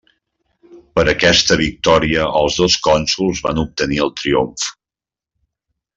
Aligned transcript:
Per 0.99 1.03
aquesta 1.11 1.57
victòria 1.59 2.25
els 2.41 2.57
dos 2.63 2.79
cònsols 2.89 3.45
van 3.49 3.63
obtenir 3.65 4.01
el 4.07 4.15
triomf. 4.23 4.69